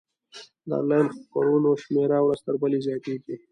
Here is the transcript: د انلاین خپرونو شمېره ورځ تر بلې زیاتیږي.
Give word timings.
د 0.67 0.69
انلاین 0.79 1.07
خپرونو 1.15 1.69
شمېره 1.83 2.19
ورځ 2.23 2.39
تر 2.47 2.55
بلې 2.61 2.79
زیاتیږي. 2.87 3.35